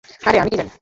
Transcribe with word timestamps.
আরে 0.21 0.37
আমি 0.39 0.49
কী 0.51 0.57
জানি? 0.57 0.71